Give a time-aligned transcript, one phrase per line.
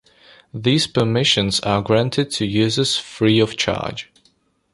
[0.51, 4.09] These permissions are granted to users free of charge.